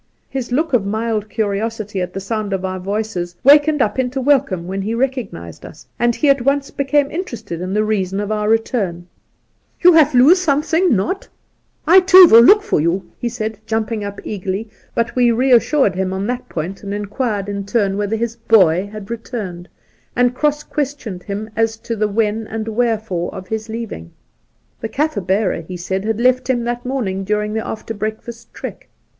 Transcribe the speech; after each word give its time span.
His 0.31 0.51
look 0.51 0.73
of 0.73 0.83
mild 0.83 1.29
curiosity 1.29 2.01
at 2.01 2.11
the 2.11 2.19
sound 2.19 2.53
of 2.53 2.65
our 2.65 2.79
voices 2.79 3.35
wakened 3.43 3.83
up 3.83 3.99
into 3.99 4.19
welcome 4.19 4.65
when 4.65 4.81
he 4.81 4.95
recognised 4.95 5.63
us, 5.63 5.85
and 5.99 6.15
he 6.15 6.27
at 6.27 6.41
once 6.41 6.71
became 6.71 7.11
interested 7.11 7.61
in 7.61 7.71
the 7.75 7.83
reason 7.83 8.19
of 8.19 8.31
our 8.31 8.49
return. 8.49 9.05
42 9.05 9.05
Soltke' 9.05 9.83
You 9.83 9.93
haf 9.93 10.13
lose 10.15 10.41
something— 10.41 10.95
not 10.95 11.27
II, 11.87 12.01
too, 12.01 12.27
will 12.31 12.41
look 12.41 12.63
for 12.63 12.81
you,' 12.81 13.11
he 13.19 13.29
said, 13.29 13.59
jumping 13.67 14.03
up 14.03 14.19
eagerly; 14.23 14.69
but 14.95 15.15
we 15.15 15.29
reassured 15.29 15.93
him 15.93 16.13
on 16.13 16.25
that 16.25 16.49
point, 16.49 16.81
and 16.81 16.95
inquired 16.95 17.47
in 17.47 17.63
turn 17.63 17.95
whether 17.95 18.15
his 18.15 18.35
'boy' 18.37 18.89
had 18.91 19.11
returned, 19.11 19.69
and 20.15 20.33
cross 20.33 20.63
ques 20.63 20.95
tioned 20.95 21.21
him 21.21 21.47
as 21.55 21.77
to 21.77 21.95
the 21.95 22.07
when 22.07 22.47
and 22.47 22.67
wherefore 22.69 23.31
of 23.35 23.47
his 23.49 23.69
leaving. 23.69 24.09
The 24.79 24.89
Kaffir 24.89 25.27
bearer, 25.27 25.61
he 25.61 25.77
said, 25.77 26.05
had 26.05 26.19
left 26.19 26.49
him 26.49 26.63
that 26.63 26.87
morning 26.87 27.23
during 27.23 27.53
the 27.53 27.63
after 27.67 27.93
breakfast 27.93 28.51
trek. 28.51 28.87